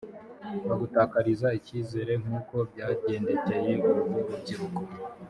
bagutakariza 0.67 1.47
icyizere 1.59 2.13
nk 2.21 2.29
uko 2.39 2.55
byagendekeye 2.71 3.73
urwo 3.89 4.13
rubyiruko 4.27 4.81